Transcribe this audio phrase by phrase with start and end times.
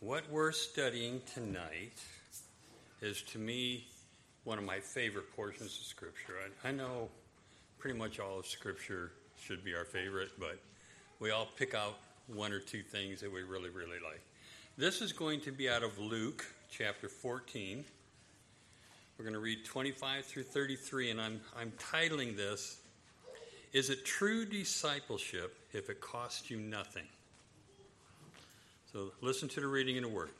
[0.00, 2.02] What we're studying tonight
[3.02, 3.86] is to me
[4.44, 6.36] one of my favorite portions of Scripture.
[6.64, 7.10] I, I, know
[7.78, 10.58] pretty much all of Scripture should be our favorite, but
[11.18, 11.98] we all pick out
[12.28, 14.22] one or two things that we really, really like.
[14.78, 17.84] This is going to be out of Luke chapter 14.
[19.18, 22.78] We're going to read 25 through 33, and I'm, I'm titling this
[23.74, 27.04] Is It True Discipleship If It Costs You Nothing?
[28.92, 30.30] So listen to the reading in the Word.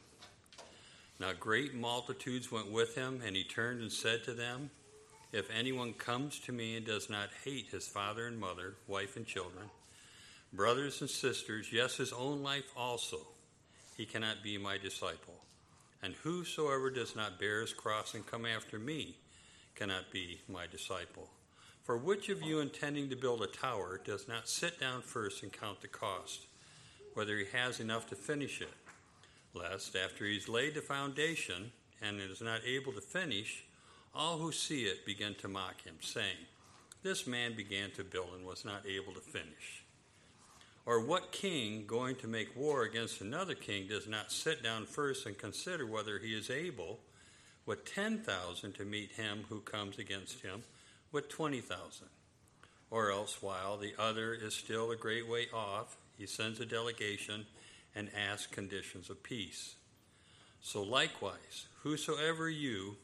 [1.20, 4.70] Now great multitudes went with him, and he turned and said to them,
[5.30, 9.24] If anyone comes to me and does not hate his father and mother, wife and
[9.24, 9.66] children,
[10.52, 13.18] brothers and sisters, yes, his own life also,
[13.96, 15.34] he cannot be my disciple.
[16.02, 19.14] And whosoever does not bear his cross and come after me
[19.76, 21.28] cannot be my disciple.
[21.84, 25.52] For which of you intending to build a tower does not sit down first and
[25.52, 26.46] count the cost?
[27.14, 28.72] Whether he has enough to finish it,
[29.54, 33.64] lest after he's laid the foundation and is not able to finish,
[34.14, 36.46] all who see it begin to mock him, saying,
[37.02, 39.84] This man began to build and was not able to finish.
[40.86, 45.26] Or what king going to make war against another king does not sit down first
[45.26, 47.00] and consider whether he is able
[47.66, 50.62] with 10,000 to meet him who comes against him
[51.12, 52.08] with 20,000?
[52.90, 57.46] Or else, while the other is still a great way off, he sends a delegation
[57.96, 59.76] and asks conditions of peace.
[60.60, 62.96] So likewise, whosoever you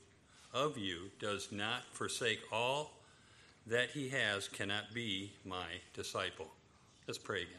[0.53, 2.93] of you does not forsake all
[3.67, 6.49] that he has cannot be my disciple.
[7.07, 7.57] Let's pray again.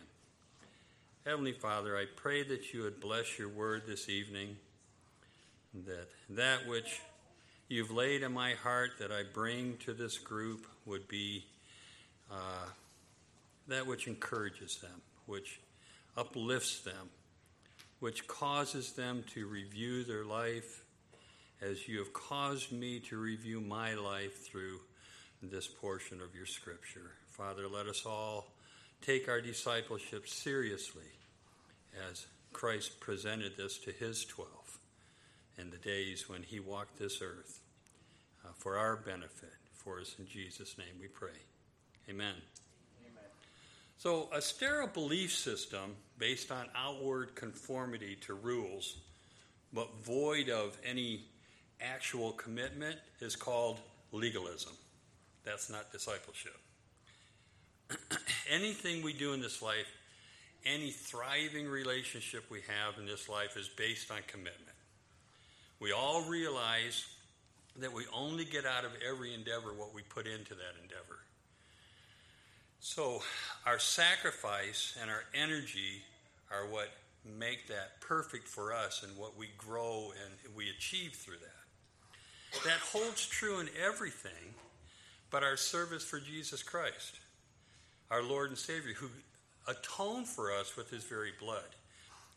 [1.26, 4.58] Heavenly Father, I pray that you would bless your word this evening,
[5.88, 7.02] that that which
[7.68, 11.46] you've laid in my heart that I bring to this group would be
[12.32, 12.68] uh,
[13.68, 15.59] that which encourages them, which
[16.16, 17.09] uplifts them,
[18.00, 20.83] which causes them to review their life
[21.61, 24.80] as you have caused me to review my life through
[25.42, 27.11] this portion of your scripture.
[27.27, 28.48] Father, let us all
[29.02, 31.11] take our discipleship seriously
[32.10, 34.80] as Christ presented this to his twelve
[35.58, 37.60] in the days when he walked this earth
[38.45, 39.54] uh, for our benefit.
[39.73, 41.30] For us in Jesus' name we pray.
[42.10, 42.36] Amen.
[43.98, 48.98] So, a sterile belief system based on outward conformity to rules,
[49.74, 51.22] but void of any
[51.82, 53.80] actual commitment, is called
[54.12, 54.74] legalism.
[55.44, 56.58] That's not discipleship.
[58.50, 59.88] Anything we do in this life,
[60.66, 64.76] any thriving relationship we have in this life is based on commitment.
[65.80, 67.06] We all realize
[67.78, 71.20] that we only get out of every endeavor what we put into that endeavor.
[72.80, 73.21] So,
[73.65, 76.04] our sacrifice and our energy
[76.52, 76.89] are what
[77.38, 82.64] make that perfect for us and what we grow and we achieve through that.
[82.64, 84.54] That holds true in everything
[85.30, 87.20] but our service for Jesus Christ,
[88.10, 89.10] our Lord and Savior, who
[89.67, 91.76] atoned for us with his very blood.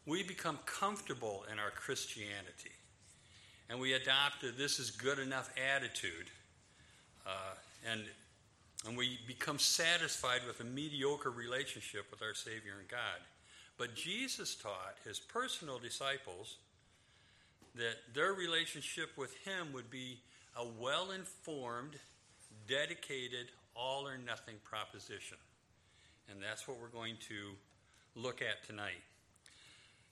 [0.07, 2.73] We become comfortable in our Christianity
[3.71, 6.27] and we adopt a this is good enough attitude.
[7.25, 7.55] Uh,
[7.91, 8.03] and
[8.87, 13.21] and we become satisfied with a mediocre relationship with our Savior and God.
[13.77, 16.57] But Jesus taught his personal disciples
[17.75, 20.19] that their relationship with him would be
[20.57, 21.97] a well informed,
[22.69, 25.37] dedicated, all or nothing proposition.
[26.31, 27.53] And that's what we're going to
[28.15, 29.03] look at tonight.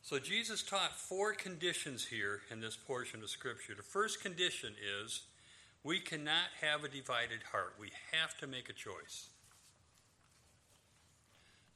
[0.03, 3.75] So, Jesus taught four conditions here in this portion of Scripture.
[3.75, 4.73] The first condition
[5.05, 5.23] is
[5.89, 7.73] we cannot have a divided heart.
[7.81, 9.31] We have to make a choice.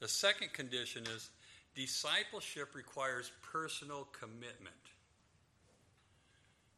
[0.01, 1.31] The second condition is
[1.73, 4.75] discipleship requires personal commitment.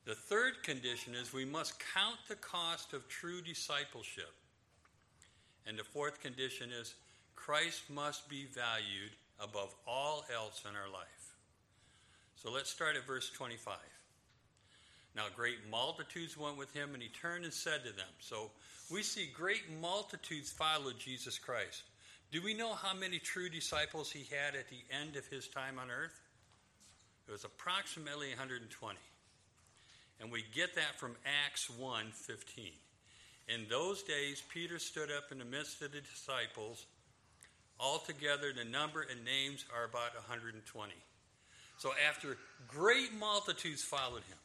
[0.05, 4.31] The third condition is we must count the cost of true discipleship.
[5.67, 6.95] And the fourth condition is
[7.35, 11.35] Christ must be valued above all else in our life.
[12.37, 13.75] So let's start at verse 25.
[15.15, 18.11] Now, great multitudes went with him, and he turned and said to them.
[18.19, 18.51] So
[18.91, 21.83] we see great multitudes followed Jesus Christ.
[22.31, 25.79] Do we know how many true disciples he had at the end of his time
[25.79, 26.19] on earth?
[27.27, 28.99] It was approximately 120.
[30.19, 31.15] And we get that from
[31.45, 32.71] Acts 1 15.
[33.47, 36.85] In those days, Peter stood up in the midst of the disciples.
[37.79, 40.93] Altogether, the number and names are about 120.
[41.77, 44.37] So, after great multitudes followed him,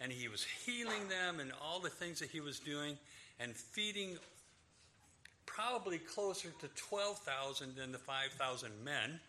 [0.00, 2.96] and he was healing them and all the things that he was doing
[3.38, 4.16] and feeding
[5.46, 9.20] probably closer to 12,000 than the 5,000 men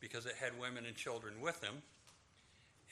[0.00, 1.82] because it had women and children with them.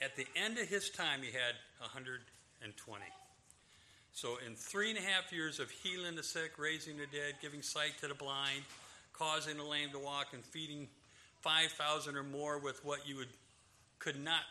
[0.01, 3.03] At the end of his time, he had 120.
[4.15, 7.61] So, in three and a half years of healing the sick, raising the dead, giving
[7.61, 8.61] sight to the blind,
[9.11, 10.87] causing the lame to walk, and feeding
[11.41, 13.29] 5,000 or more with what you would,
[13.99, 14.41] could not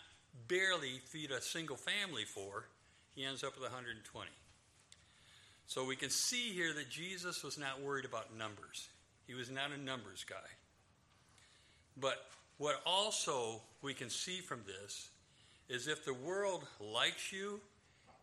[0.48, 2.64] barely feed a single family for,
[3.14, 4.30] he ends up with 120.
[5.66, 8.88] So we can see here that Jesus was not worried about numbers.
[9.26, 10.36] He was not a numbers guy.
[11.98, 12.26] But
[12.58, 15.08] what also we can see from this
[15.68, 17.60] is if the world likes you,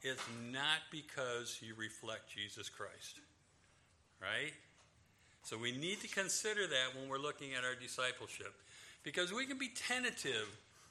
[0.01, 3.19] it's not because you reflect Jesus Christ.
[4.21, 4.53] Right?
[5.43, 8.53] So we need to consider that when we're looking at our discipleship.
[9.03, 10.47] Because we can be tentative.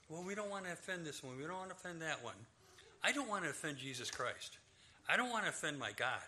[0.08, 1.36] Well, we don't want to offend this one.
[1.36, 2.34] We don't want to offend that one.
[3.02, 4.58] I don't want to offend Jesus Christ.
[5.08, 6.22] I don't want to offend my God.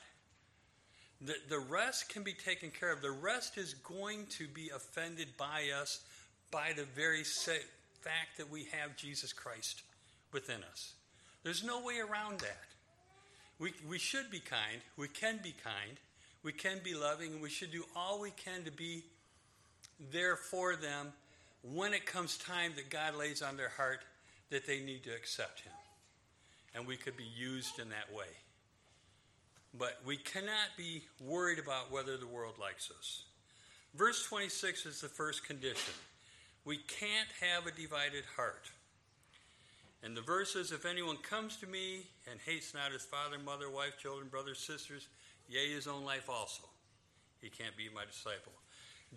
[1.21, 3.03] The, the rest can be taken care of.
[3.03, 6.01] The rest is going to be offended by us
[6.51, 9.83] by the very fact that we have Jesus Christ
[10.33, 10.95] within us.
[11.43, 12.65] There's no way around that.
[13.59, 14.81] We, we should be kind.
[14.97, 15.99] We can be kind.
[16.43, 17.33] We can be loving.
[17.33, 19.05] And we should do all we can to be
[20.11, 21.13] there for them
[21.63, 24.01] when it comes time that God lays on their heart
[24.49, 25.73] that they need to accept Him.
[26.75, 28.31] And we could be used in that way.
[29.77, 33.25] But we cannot be worried about whether the world likes us.
[33.95, 35.95] Verse 26 is the first condition.
[36.65, 38.71] We can't have a divided heart.
[40.03, 43.71] And the verse is If anyone comes to me and hates not his father, mother,
[43.71, 45.09] wife, children, brothers, sisters,
[45.49, 46.65] yea, his own life also,
[47.41, 48.53] he can't be my disciple.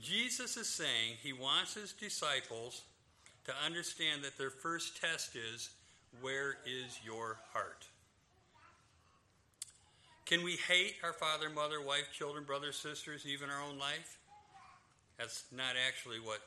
[0.02, 2.84] Jesus is saying he wants his disciples
[3.46, 5.70] to understand that their first test is
[6.22, 7.86] where is your heart?
[10.26, 14.18] Can we hate our father, mother, wife, children, brothers, sisters, even our own life?
[15.18, 16.40] That's not actually what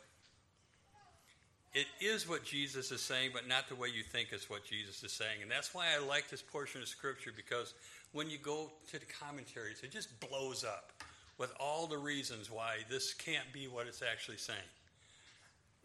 [1.74, 5.04] it is what Jesus is saying, but not the way you think is what Jesus
[5.04, 5.42] is saying.
[5.42, 7.74] And that's why I like this portion of Scripture because
[8.12, 10.92] when you go to the commentaries, it just blows up
[11.36, 14.58] with all the reasons why this can't be what it's actually saying.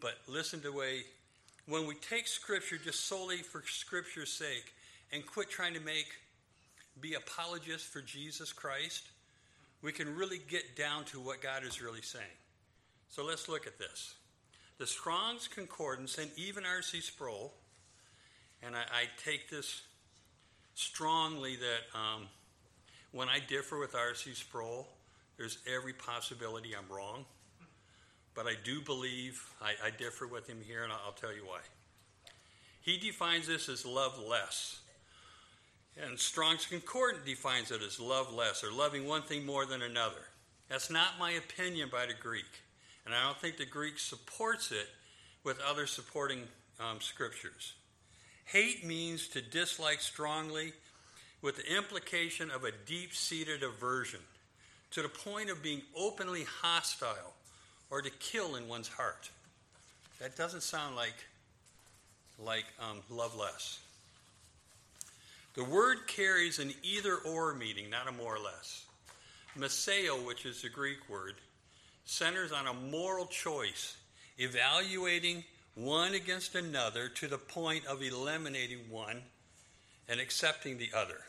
[0.00, 1.02] But listen to the way,
[1.66, 4.72] when we take Scripture just solely for Scripture's sake
[5.12, 6.06] and quit trying to make,
[7.00, 9.04] be apologists for Jesus Christ,
[9.82, 12.24] we can really get down to what God is really saying.
[13.08, 14.14] So let's look at this.
[14.78, 17.00] The Strong's Concordance and even R.C.
[17.00, 17.52] Sproul,
[18.62, 19.82] and I, I, take this
[20.74, 22.26] strongly that um,
[23.12, 24.32] when I differ with R.C.
[24.34, 24.88] Sproul,
[25.36, 27.24] there's every possibility I'm wrong.
[28.34, 31.60] But I do believe I, I differ with him here, and I'll, tell you why.
[32.80, 34.80] He defines this as love less.
[36.02, 40.24] And Strong's Concordance defines it as love less, or loving one thing more than another.
[40.68, 42.62] That's not my opinion by the Greek.
[43.04, 44.88] And I don't think the Greek supports it
[45.44, 46.44] with other supporting
[46.80, 47.74] um, scriptures.
[48.46, 50.72] Hate means to dislike strongly
[51.42, 54.20] with the implication of a deep seated aversion
[54.92, 57.34] to the point of being openly hostile
[57.92, 59.30] or to kill in one's heart.
[60.18, 61.14] That doesn't sound like,
[62.42, 63.80] like um, love less.
[65.54, 68.86] The word carries an either or meaning, not a more or less.
[69.58, 71.34] Meseo, which is the Greek word,
[72.06, 73.94] centers on a moral choice,
[74.38, 79.20] evaluating one against another to the point of eliminating one
[80.08, 81.20] and accepting the other.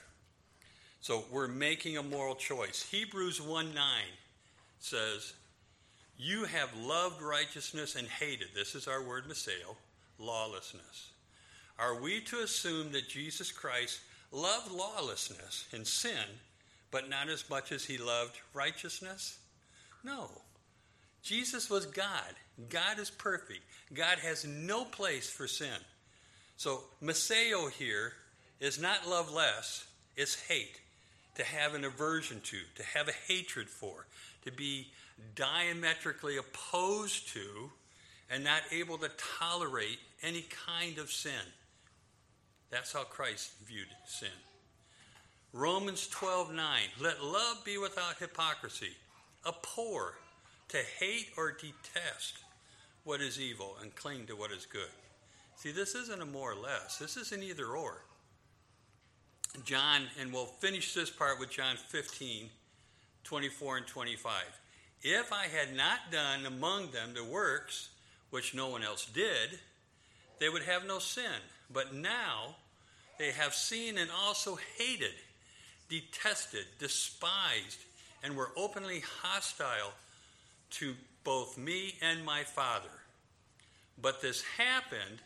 [1.01, 2.87] So we're making a moral choice.
[2.89, 3.83] Hebrews 1 9
[4.79, 5.33] says,
[6.17, 9.75] You have loved righteousness and hated, this is our word, Meseo,
[10.19, 11.09] lawlessness.
[11.79, 13.99] Are we to assume that Jesus Christ
[14.31, 16.23] loved lawlessness and sin,
[16.91, 19.37] but not as much as he loved righteousness?
[20.03, 20.29] No.
[21.23, 22.35] Jesus was God.
[22.69, 23.61] God is perfect.
[23.93, 25.79] God has no place for sin.
[26.57, 28.13] So, Meseo here
[28.59, 30.79] is not love less, it's hate.
[31.35, 34.05] To have an aversion to, to have a hatred for,
[34.45, 34.89] to be
[35.35, 37.71] diametrically opposed to,
[38.29, 41.31] and not able to tolerate any kind of sin.
[42.71, 44.29] That's how Christ viewed sin.
[45.51, 46.79] Romans 12 9.
[46.99, 48.95] Let love be without hypocrisy.
[49.45, 50.15] Abhor
[50.69, 52.39] to hate or detest
[53.03, 54.89] what is evil and cling to what is good.
[55.55, 58.01] See, this isn't a more or less, this is an either or.
[59.63, 62.49] John, and we'll finish this part with John 15,
[63.23, 64.33] 24 and 25.
[65.03, 67.89] If I had not done among them the works
[68.29, 69.59] which no one else did,
[70.39, 71.41] they would have no sin.
[71.71, 72.55] But now
[73.19, 75.13] they have seen and also hated,
[75.89, 77.79] detested, despised,
[78.23, 79.91] and were openly hostile
[80.71, 82.89] to both me and my Father.
[84.01, 85.19] But this happened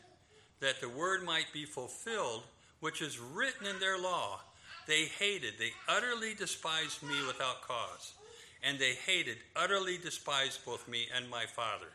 [0.60, 2.44] that the word might be fulfilled,
[2.80, 4.42] which is written in their law.
[4.88, 8.14] They hated, they utterly despised me without cause.
[8.64, 11.88] And they hated, utterly despised both me and my Father.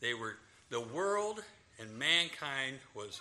[0.00, 0.36] They were,
[0.70, 1.42] the world
[1.80, 3.20] and mankind was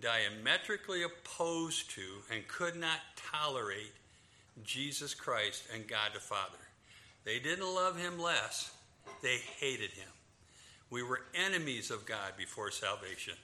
[0.00, 3.92] diametrically opposed to and could not tolerate
[4.64, 6.58] Jesus Christ and God the Father.
[7.24, 8.72] They didn't love him less,
[9.22, 10.08] they hated him.
[10.90, 13.34] We were enemies of God before salvation.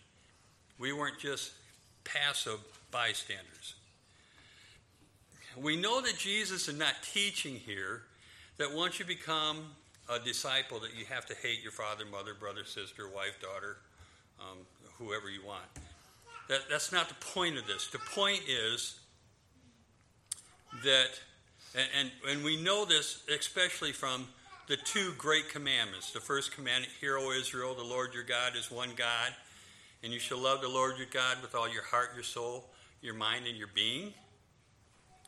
[0.79, 1.53] We weren't just
[2.05, 2.59] passive
[2.91, 3.75] bystanders.
[5.57, 8.03] We know that Jesus is not teaching here
[8.59, 9.71] that once you become
[10.09, 13.79] a disciple that you have to hate your father, mother, brother, sister, wife, daughter,
[14.41, 14.59] um,
[14.99, 15.65] whoever you want.
[16.49, 17.89] That, that's not the point of this.
[17.89, 18.99] The point is
[20.83, 21.09] that,
[21.75, 24.27] and, and, and we know this especially from
[24.67, 26.13] the two great commandments.
[26.13, 29.33] The first commandment, Hear, O Israel, the Lord your God is one God,
[30.03, 32.65] and you shall love the Lord your God with all your heart, your soul,
[33.03, 34.13] your mind, and your being.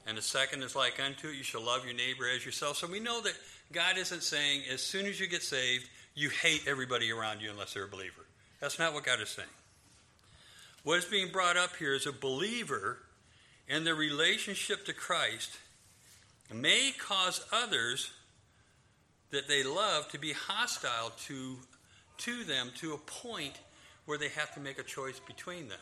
[0.06, 2.76] And the second is like unto it, you shall love your neighbor as yourself.
[2.76, 3.34] So we know that
[3.72, 7.74] God isn't saying as soon as you get saved, you hate everybody around you unless
[7.74, 8.24] they're a believer.
[8.60, 9.48] That's not what God is saying.
[10.82, 12.98] What is being brought up here is a believer
[13.68, 15.58] and their relationship to Christ
[16.52, 18.10] may cause others
[19.30, 21.56] that they love to be hostile to,
[22.18, 23.60] to them to a point
[24.06, 25.78] where they have to make a choice between them.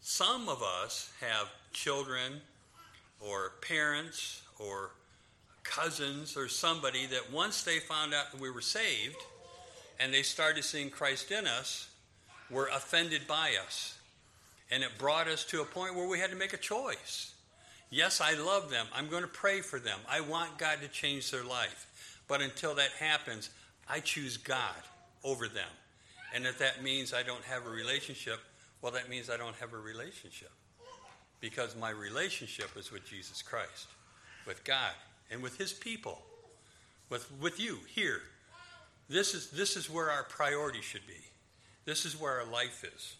[0.00, 2.40] Some of us have children
[3.20, 4.90] or parents or
[5.62, 9.16] cousins or somebody that once they found out that we were saved
[9.98, 11.88] and they started seeing Christ in us,
[12.50, 13.96] were offended by us.
[14.70, 17.34] And it brought us to a point where we had to make a choice.
[17.90, 18.86] Yes, I love them.
[18.94, 19.98] I'm going to pray for them.
[20.08, 21.86] I want God to change their life.
[22.28, 23.50] But until that happens,
[23.88, 24.76] I choose God
[25.24, 25.68] over them.
[26.34, 28.38] And if that means I don't have a relationship,
[28.82, 30.50] well, that means I don't have a relationship.
[31.40, 33.88] Because my relationship is with Jesus Christ,
[34.46, 34.92] with God,
[35.30, 36.20] and with His people,
[37.08, 38.20] with, with you here.
[39.08, 41.14] This is, this is where our priority should be.
[41.84, 43.16] This is where our life is.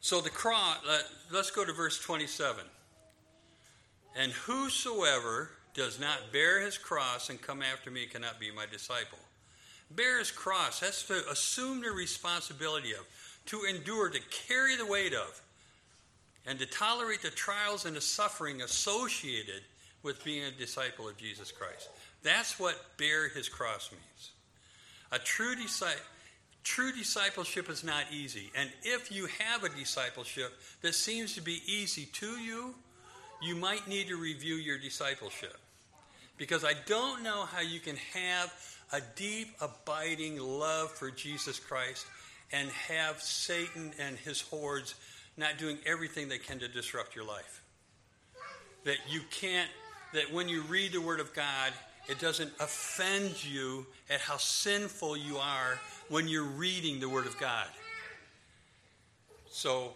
[0.00, 1.00] So the cross, uh,
[1.30, 2.64] let's go to verse 27.
[4.16, 9.18] And whosoever does not bear his cross and come after me cannot be my disciple.
[9.90, 13.06] Bear his cross, that's to assume the responsibility of,
[13.46, 15.40] to endure, to carry the weight of,
[16.46, 19.62] and to tolerate the trials and the suffering associated
[20.02, 21.88] with being a disciple of Jesus Christ.
[22.22, 24.30] That's what bear his cross means.
[25.12, 26.00] A true disciple
[26.62, 28.50] True discipleship is not easy.
[28.54, 32.74] And if you have a discipleship that seems to be easy to you,
[33.42, 35.56] you might need to review your discipleship.
[36.36, 38.52] Because I don't know how you can have
[38.92, 42.06] a deep, abiding love for Jesus Christ
[42.52, 44.94] and have Satan and his hordes
[45.36, 47.62] not doing everything they can to disrupt your life.
[48.84, 49.70] That you can't,
[50.12, 51.72] that when you read the Word of God,
[52.08, 55.78] it doesn't offend you at how sinful you are
[56.08, 57.68] when you're reading the Word of God.
[59.50, 59.92] So,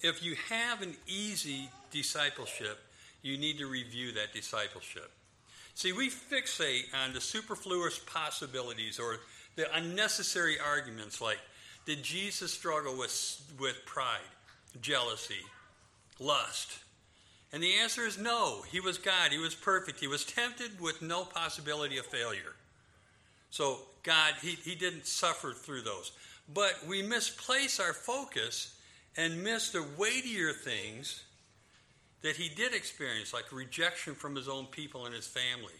[0.00, 2.78] if you have an easy discipleship,
[3.22, 5.10] you need to review that discipleship.
[5.74, 9.18] See, we fixate on the superfluous possibilities or
[9.56, 11.38] the unnecessary arguments like
[11.86, 14.20] did Jesus struggle with, with pride,
[14.80, 15.42] jealousy,
[16.18, 16.78] lust,
[17.54, 18.62] and the answer is no.
[18.72, 19.30] He was God.
[19.30, 20.00] He was perfect.
[20.00, 22.56] He was tempted with no possibility of failure.
[23.50, 26.10] So, God, he, he didn't suffer through those.
[26.52, 28.74] But we misplace our focus
[29.16, 31.22] and miss the weightier things
[32.24, 35.74] that he did experience, like rejection from his own people and his family,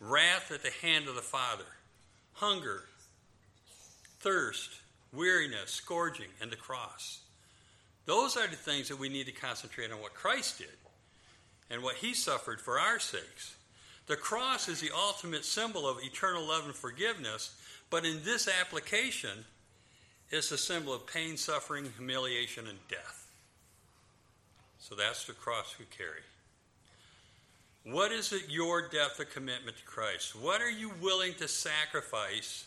[0.00, 1.64] wrath at the hand of the Father,
[2.32, 2.82] hunger,
[4.18, 4.80] thirst,
[5.12, 7.20] weariness, scourging, and the cross.
[8.04, 10.66] Those are the things that we need to concentrate on what Christ did
[11.70, 13.54] and what he suffered for our sakes.
[14.08, 17.54] The cross is the ultimate symbol of eternal love and forgiveness,
[17.90, 19.44] but in this application,
[20.30, 23.23] it's a symbol of pain, suffering, humiliation, and death.
[24.86, 26.20] So that's the cross we carry.
[27.84, 30.36] What is it your depth of commitment to Christ?
[30.36, 32.66] What are you willing to sacrifice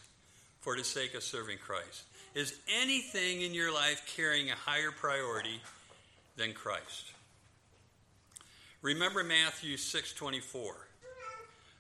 [0.62, 2.06] for the sake of serving Christ?
[2.34, 5.62] Is anything in your life carrying a higher priority
[6.38, 7.12] than Christ?
[8.82, 10.88] Remember Matthew 6:24.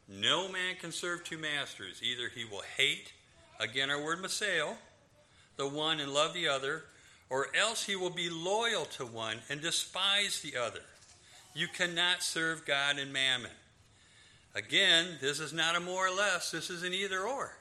[0.08, 2.04] No man can serve two masters.
[2.04, 3.12] Either he will hate,
[3.60, 4.78] again our word meseo,
[5.56, 6.84] the one and love the other,
[7.30, 10.82] or else he will be loyal to one and despise the other.
[11.54, 13.52] You cannot serve God and mammon.
[14.56, 17.56] Again, this is not a more or less, this is an either or.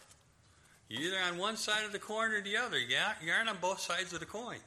[0.88, 2.78] You're either on one side of the coin or the other.
[2.78, 2.96] You
[3.32, 4.58] aren't on both sides of the coin.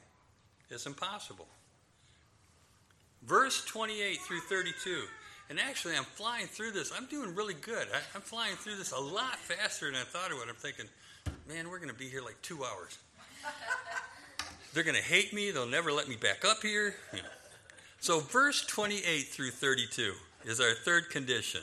[0.70, 1.48] It's impossible.
[3.22, 5.02] Verse 28 through 32.
[5.48, 6.92] And actually, I'm flying through this.
[6.96, 7.88] I'm doing really good.
[7.92, 10.48] I, am flying through this a lot faster than I thought I would.
[10.48, 10.86] I'm thinking,
[11.48, 12.98] man, we're going to be here like two hours.
[14.72, 15.50] They're going to hate me.
[15.50, 16.94] They'll never let me back up here.
[17.98, 20.12] So, verse 28 through 32
[20.44, 21.62] is our third condition.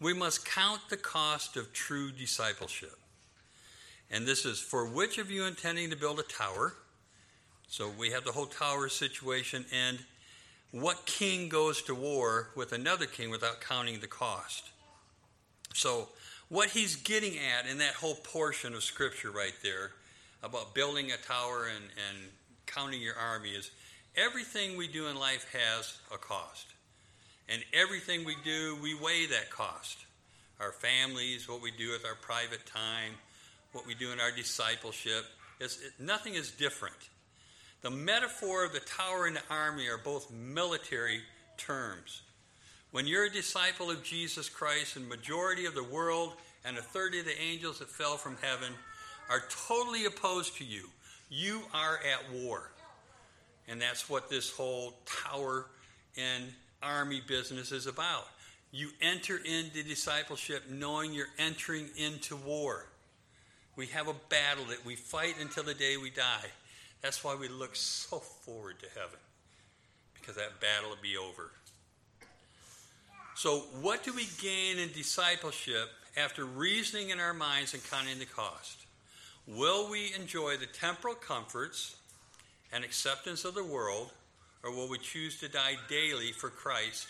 [0.00, 2.96] We must count the cost of true discipleship.
[4.10, 6.74] And this is for which of you intending to build a tower?
[7.68, 9.98] So we have the whole tower situation, and
[10.70, 14.70] what king goes to war with another king without counting the cost?
[15.72, 16.08] So,
[16.48, 19.90] what he's getting at in that whole portion of scripture right there
[20.42, 22.28] about building a tower and, and
[22.66, 23.70] counting your army is
[24.16, 26.66] everything we do in life has a cost.
[27.48, 29.98] And everything we do, we weigh that cost.
[30.60, 33.12] Our families, what we do with our private time,
[33.72, 35.24] what we do in our discipleship,
[35.60, 36.96] it, nothing is different.
[37.82, 41.20] The metaphor of the tower and the army are both military
[41.58, 42.22] terms.
[42.92, 46.32] When you're a disciple of Jesus Christ, and majority of the world
[46.64, 48.72] and a third of the angels that fell from heaven
[49.28, 50.88] are totally opposed to you,
[51.28, 52.70] you are at war.
[53.68, 55.66] And that's what this whole tower
[56.16, 56.44] and
[56.82, 58.26] army business is about.
[58.70, 62.86] You enter into discipleship knowing you're entering into war.
[63.76, 66.50] We have a battle that we fight until the day we die.
[67.02, 69.18] That's why we look so forward to heaven,
[70.14, 71.50] because that battle will be over.
[73.36, 78.26] So, what do we gain in discipleship after reasoning in our minds and counting the
[78.26, 78.83] cost?
[79.46, 81.96] Will we enjoy the temporal comforts
[82.72, 84.10] and acceptance of the world,
[84.62, 87.08] or will we choose to die daily for Christ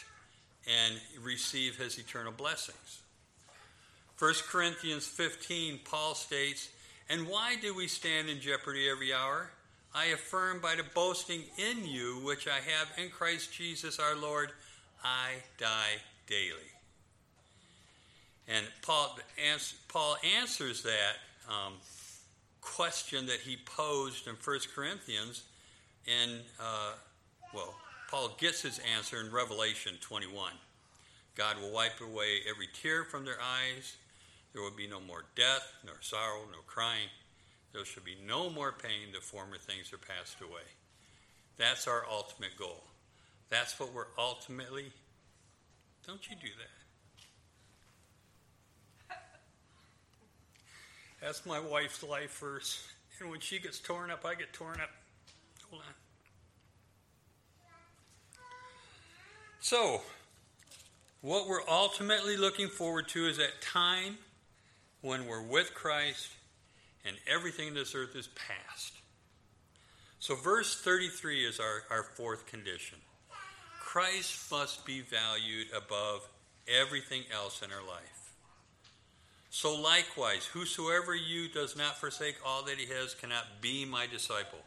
[0.67, 3.01] and receive his eternal blessings?
[4.19, 6.69] 1 Corinthians 15, Paul states,
[7.09, 9.51] And why do we stand in jeopardy every hour?
[9.95, 14.51] I affirm by the boasting in you which I have in Christ Jesus our Lord,
[15.05, 16.71] I die daily.
[18.49, 19.19] And Paul,
[19.89, 21.17] Paul answers that
[21.49, 21.75] um,
[22.65, 25.45] question that he posed in 1 Corinthians,
[26.07, 26.93] and, uh,
[27.53, 27.75] well,
[28.11, 30.53] Paul gets his answer in Revelation 21.
[31.35, 33.97] God will wipe away every tear from their eyes.
[34.53, 37.09] There will be no more death, nor sorrow, nor crying
[37.75, 40.63] there shall be no more pain, the former things are passed away.
[41.59, 42.85] That's our ultimate goal.
[43.51, 44.93] That's what we're ultimately.
[46.07, 46.84] Don't you do that.
[51.25, 52.87] That's my wife's life verse.
[53.19, 54.91] And when she gets torn up, I get torn up.
[55.71, 55.95] Hold on.
[59.61, 60.03] So,
[61.23, 64.19] what we're ultimately looking forward to is that time
[65.01, 66.29] when we're with Christ
[67.07, 68.93] and everything in this earth is past.
[70.19, 72.99] So, verse 33 is our, our fourth condition
[73.81, 76.29] Christ must be valued above
[76.69, 78.14] everything else in our life.
[79.57, 84.59] So, likewise, whosoever you does not forsake all that he has cannot be my disciple.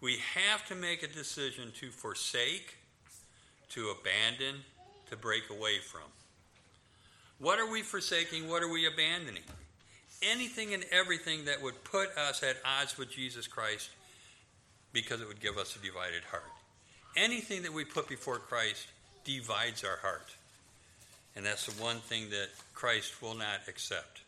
[0.00, 2.74] We have to make a decision to forsake,
[3.70, 4.62] to abandon,
[5.10, 6.10] to break away from.
[7.38, 8.48] What are we forsaking?
[8.48, 9.44] What are we abandoning?
[10.24, 13.90] anything and everything that would put us at odds with Jesus Christ
[14.92, 16.42] because it would give us a divided heart.
[17.16, 18.86] Anything that we put before Christ
[19.24, 20.34] divides our heart.
[21.36, 24.20] And that's the one thing that Christ will not accept.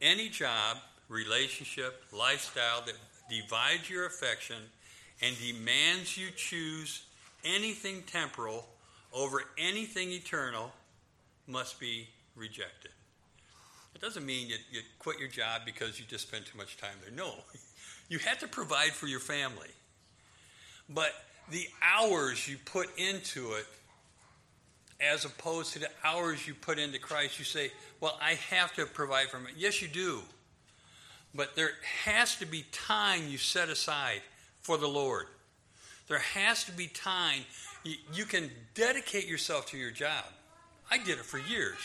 [0.00, 0.76] Any job,
[1.08, 2.94] relationship, lifestyle that
[3.30, 4.56] divides your affection
[5.22, 7.02] and demands you choose
[7.44, 8.66] anything temporal
[9.12, 10.70] over anything eternal
[11.46, 12.90] must be rejected.
[13.94, 16.94] It doesn't mean you, you quit your job because you just spent too much time
[17.02, 17.12] there.
[17.12, 17.32] No,
[18.08, 19.70] you have to provide for your family.
[20.88, 21.12] But
[21.50, 23.66] the hours you put into it,
[25.00, 28.86] as opposed to the hours you put into Christ, you say, Well, I have to
[28.86, 29.50] provide for me.
[29.56, 30.22] Yes, you do.
[31.34, 31.72] But there
[32.04, 34.22] has to be time you set aside
[34.60, 35.26] for the Lord.
[36.08, 37.42] There has to be time
[37.84, 40.24] you, you can dedicate yourself to your job.
[40.90, 41.78] I did it for years.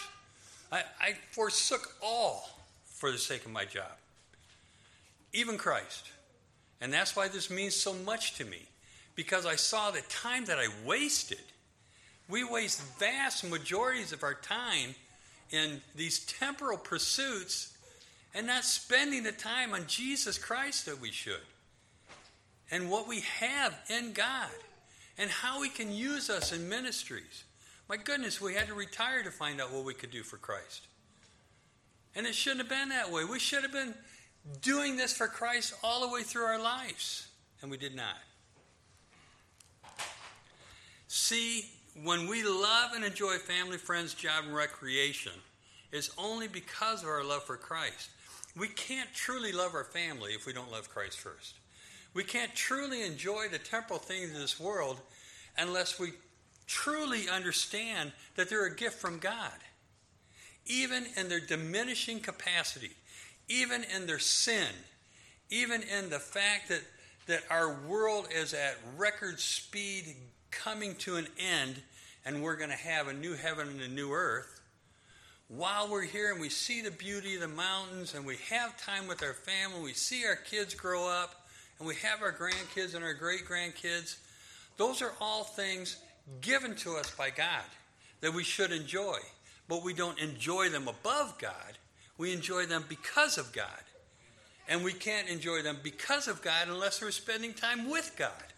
[0.71, 2.49] I, I forsook all
[2.85, 3.91] for the sake of my job,
[5.33, 6.09] even Christ.
[6.81, 8.63] And that's why this means so much to me,
[9.15, 11.39] because I saw the time that I wasted.
[12.29, 14.95] We waste vast majorities of our time
[15.51, 17.77] in these temporal pursuits
[18.33, 21.41] and not spending the time on Jesus Christ that we should.
[22.71, 24.49] And what we have in God
[25.17, 27.43] and how He can use us in ministries.
[27.87, 30.87] My goodness, we had to retire to find out what we could do for Christ.
[32.15, 33.25] And it shouldn't have been that way.
[33.25, 33.93] We should have been
[34.61, 37.27] doing this for Christ all the way through our lives,
[37.61, 38.17] and we did not.
[41.07, 41.69] See,
[42.01, 45.33] when we love and enjoy family, friends, job, and recreation,
[45.91, 48.09] it's only because of our love for Christ.
[48.57, 51.55] We can't truly love our family if we don't love Christ first.
[52.13, 54.99] We can't truly enjoy the temporal things of this world
[55.57, 56.13] unless we
[56.67, 59.51] truly understand that they're a gift from God.
[60.65, 62.91] Even in their diminishing capacity,
[63.49, 64.69] even in their sin,
[65.49, 66.81] even in the fact that,
[67.27, 70.15] that our world is at record speed
[70.63, 71.81] coming to an end
[72.25, 74.61] and we're going to have a new heaven and a new earth,
[75.49, 79.07] while we're here and we see the beauty of the mountains and we have time
[79.07, 81.45] with our family, we see our kids grow up,
[81.79, 84.17] and we have our grandkids and our great grandkids,
[84.77, 85.97] those are all things
[86.41, 87.63] given to us by God
[88.21, 89.17] that we should enjoy.
[89.67, 91.77] But we don't enjoy them above God,
[92.17, 93.67] we enjoy them because of God.
[94.69, 98.52] And we can't enjoy them because of God unless we're spending time with God,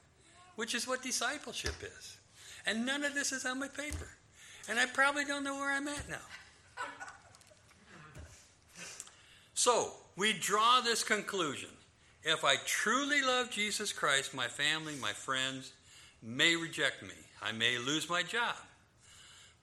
[0.55, 2.17] which is what discipleship is.
[2.65, 4.07] And none of this is on my paper.
[4.69, 6.15] And I probably don't know where I'm at now.
[9.53, 11.69] So, we draw this conclusion.
[12.23, 15.73] If I truly love Jesus Christ, my family, my friends
[16.21, 17.13] may reject me.
[17.41, 18.55] I may lose my job.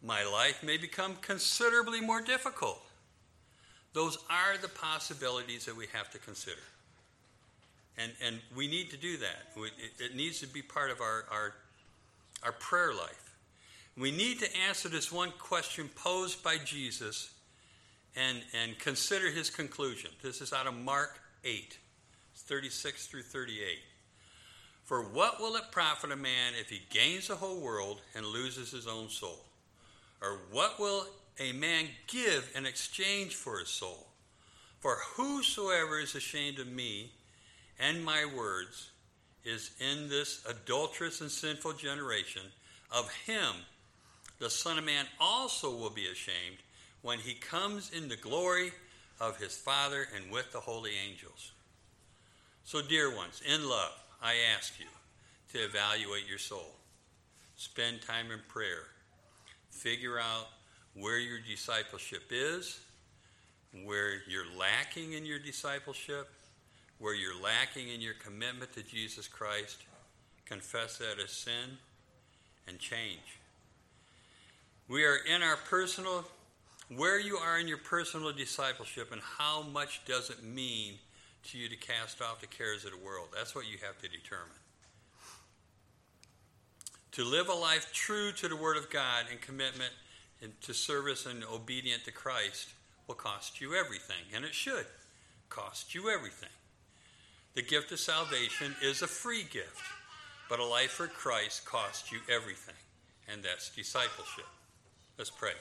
[0.03, 2.81] My life may become considerably more difficult.
[3.93, 6.63] Those are the possibilities that we have to consider.
[7.99, 9.49] And, and we need to do that.
[9.57, 9.73] It,
[10.13, 11.55] it needs to be part of our, our,
[12.43, 13.37] our prayer life.
[13.97, 17.33] We need to answer this one question posed by Jesus
[18.17, 20.11] and, and consider his conclusion.
[20.23, 21.79] This is out of Mark 8,
[22.35, 23.79] 36 through 38.
[24.85, 28.71] For what will it profit a man if he gains the whole world and loses
[28.71, 29.45] his own soul?
[30.21, 31.07] Or what will
[31.39, 34.07] a man give in exchange for his soul?
[34.81, 37.13] For whosoever is ashamed of me
[37.79, 38.91] and my words
[39.45, 42.43] is in this adulterous and sinful generation,
[42.91, 43.55] of him
[44.43, 46.59] the Son of Man also will be ashamed
[47.03, 48.73] when he comes in the glory
[49.21, 51.53] of his Father and with the holy angels.
[52.65, 54.87] So, dear ones, in love, I ask you
[55.53, 56.75] to evaluate your soul.
[57.55, 58.83] Spend time in prayer.
[59.71, 60.49] Figure out
[60.95, 62.81] where your discipleship is,
[63.85, 66.29] where you're lacking in your discipleship,
[67.03, 69.83] where you're lacking in your commitment to Jesus Christ.
[70.47, 71.79] Confess that as sin
[72.69, 73.41] and change.
[74.89, 76.25] We are in our personal
[76.97, 80.95] where you are in your personal discipleship and how much does it mean
[81.45, 83.29] to you to cast off the cares of the world.
[83.35, 84.51] That's what you have to determine.
[87.13, 89.91] To live a life true to the Word of God and commitment
[90.41, 92.75] and to service and obedient to Christ
[93.09, 94.87] will cost you everything, and it should
[95.49, 96.49] cost you everything.
[97.55, 99.83] The gift of salvation is a free gift,
[100.49, 102.75] but a life for Christ costs you everything,
[103.31, 104.47] and that's discipleship.
[105.19, 105.53] Let's pray.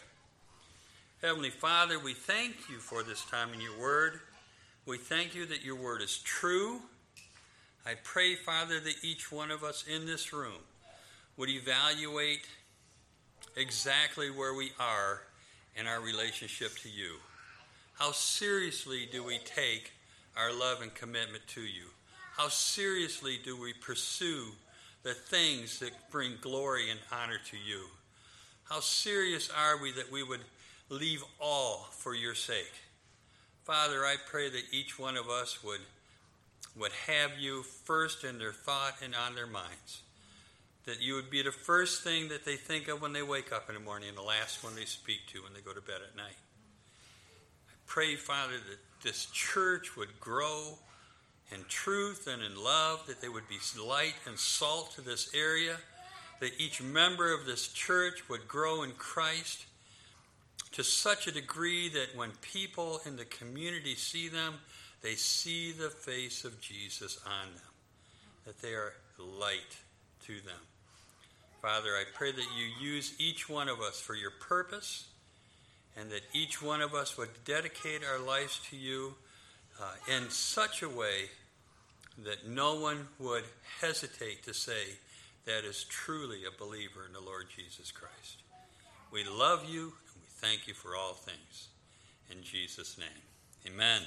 [1.22, 4.22] Heavenly Father, we thank you for this time in your word.
[4.86, 6.80] We thank you that your word is true.
[7.86, 10.62] I pray, Father, that each one of us in this room
[11.36, 12.48] would evaluate
[13.58, 15.24] exactly where we are
[15.76, 17.16] in our relationship to you.
[18.00, 19.92] How seriously do we take
[20.38, 21.86] our love and commitment to you?
[22.38, 24.48] How seriously do we pursue
[25.04, 27.86] the things that bring glory and honor to you?
[28.64, 30.42] How serious are we that we would
[30.92, 32.74] leave all for your sake.
[33.64, 35.80] Father, I pray that each one of us would,
[36.78, 40.02] would have you first in their thought and on their minds.
[40.86, 43.70] That you would be the first thing that they think of when they wake up
[43.70, 46.02] in the morning and the last one they speak to when they go to bed
[46.06, 46.36] at night.
[47.88, 50.78] Pray, Father, that this church would grow
[51.52, 55.78] in truth and in love, that they would be light and salt to this area,
[56.40, 59.66] that each member of this church would grow in Christ
[60.72, 64.56] to such a degree that when people in the community see them,
[65.02, 67.64] they see the face of Jesus on them,
[68.46, 69.78] that they are light
[70.26, 70.62] to them.
[71.62, 75.06] Father, I pray that you use each one of us for your purpose
[75.98, 79.16] and that each one of us would dedicate our lives to you
[79.82, 81.30] uh, in such a way
[82.24, 83.44] that no one would
[83.82, 84.98] hesitate to say
[85.46, 88.44] that is truly a believer in the Lord Jesus Christ.
[89.12, 91.68] We love you and we Thank you for all things.
[92.32, 93.08] In Jesus' name,
[93.68, 94.02] amen.